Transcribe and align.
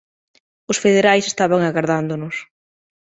Os 0.71 0.77
federais 0.83 1.25
estaban 1.31 1.61
agardándonos. 1.63 2.35